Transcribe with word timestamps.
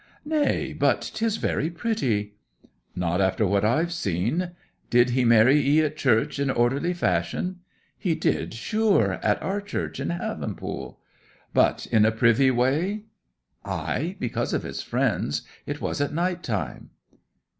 'Nay, 0.25 0.73
but 0.73 0.99
'tis 1.13 1.37
very 1.37 1.69
pretty!' 1.69 2.33
'Not 2.95 3.21
after 3.21 3.45
what 3.45 3.63
I've 3.63 3.93
seen. 3.93 4.53
Did 4.89 5.11
he 5.11 5.23
marry 5.23 5.59
'ee 5.61 5.81
at 5.81 5.95
church 5.95 6.39
in 6.39 6.49
orderly 6.49 6.91
fashion?' 6.95 7.57
'He 7.99 8.15
did 8.15 8.51
sure 8.51 9.19
at 9.23 9.39
our 9.43 9.61
church 9.61 9.99
at 9.99 10.07
Havenpool.' 10.07 10.97
'But 11.53 11.85
in 11.85 12.03
a 12.03 12.11
privy 12.11 12.49
way?' 12.49 13.03
'Ay 13.63 14.15
because 14.19 14.53
of 14.53 14.63
his 14.63 14.81
friends 14.81 15.43
it 15.67 15.81
was 15.81 16.01
at 16.01 16.11
night 16.11 16.41
time.' 16.41 16.89